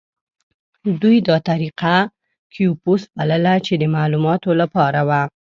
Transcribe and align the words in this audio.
دوی 1.01 1.17
دا 1.29 1.37
طریقه 1.49 1.95
کیوپوس 2.53 3.01
بلله 3.15 3.55
چې 3.65 3.73
د 3.81 3.83
معلوماتو 3.95 4.49
لپاره 4.61 4.99
وه. 5.07 5.21